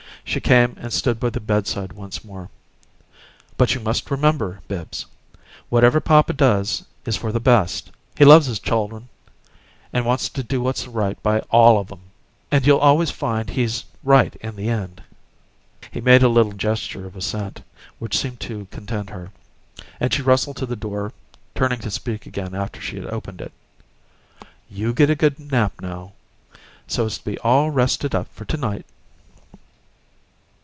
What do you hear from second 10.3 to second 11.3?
do what's right